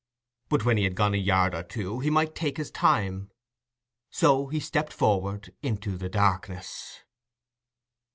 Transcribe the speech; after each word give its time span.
But 0.49 0.65
when 0.65 0.77
he 0.77 0.83
had 0.83 0.95
gone 0.95 1.13
a 1.13 1.17
yard 1.17 1.53
or 1.53 1.61
two, 1.61 1.99
he 1.99 2.09
might 2.09 2.33
take 2.33 2.57
his 2.57 2.71
time. 2.71 3.29
So 4.09 4.47
he 4.47 4.59
stepped 4.59 4.93
forward 4.93 5.53
into 5.61 5.95
the 5.95 6.09
darkness. 6.09 7.03